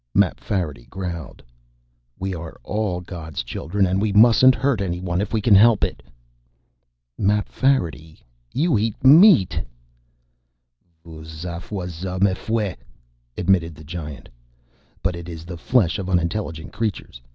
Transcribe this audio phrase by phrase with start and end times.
[0.15, 1.43] Mapfarity growled,
[2.17, 6.01] "We are all God's children, and we mustn't hurt anyone if we can help it."
[7.19, 9.61] "Mapfarity, you eat meat!"
[11.03, 12.75] "Voo zavf w'zaw m'fweh,"
[13.37, 14.27] admitted the Giant.
[15.03, 17.21] "But it is the flesh of unintelligent creatures.